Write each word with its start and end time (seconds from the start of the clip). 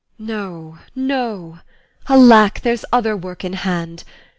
No, 0.17 0.79
no! 0.95 1.59
Alack, 2.09 2.61
There's 2.61 2.83
other 2.91 3.15
work 3.15 3.45
in 3.45 3.53
hand. 3.53 4.03